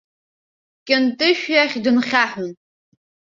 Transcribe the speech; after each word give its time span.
Кьынтышә 0.87 1.45
иахь 1.53 1.77
дынхьаҳәын. 1.83 2.51